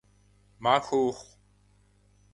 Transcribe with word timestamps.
Махуэ 0.63 0.99
ухъу! 1.07 1.23